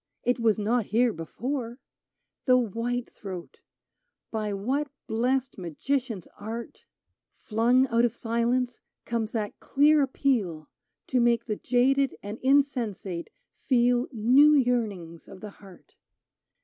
It 0.23 0.39
was 0.39 0.57
not 0.57 0.87
here 0.87 1.13
before! 1.13 1.77
The 2.45 2.57
white 2.57 3.13
thrpat! 3.13 3.57
By 4.31 4.51
what 4.51 4.89
blest 5.05 5.59
magician's 5.59 6.25
art— 6.39 6.85
134 7.49 7.51
VITA 7.51 7.73
NUOVA 7.77 7.89
Flung 7.91 7.99
out 7.99 8.05
of 8.05 8.15
silence, 8.15 8.79
comes 9.05 9.31
that 9.33 9.59
clear 9.59 10.01
appeal, 10.01 10.67
To 11.05 11.19
make 11.19 11.45
the 11.45 11.55
jaded 11.55 12.15
and 12.23 12.39
insensate 12.39 13.29
feel 13.59 14.07
New 14.11 14.53
yearnings 14.55 15.27
of 15.27 15.39
the 15.39 15.51
heart 15.51 15.93